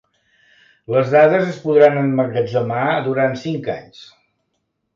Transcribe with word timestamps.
Les 0.93 1.11
dades 1.15 1.45
es 1.49 1.59
podran 1.67 2.01
emmagatzemar 2.05 2.89
durant 3.11 3.39
cinc 3.45 3.73
anys. 3.77 4.05